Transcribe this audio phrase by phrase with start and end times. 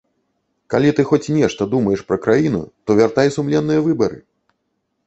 [0.73, 4.19] Калі ты хоць нешта думаеш пра краіну, то вяртай сумленныя выбары!